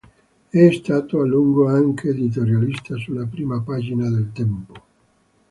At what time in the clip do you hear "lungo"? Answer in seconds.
1.27-1.67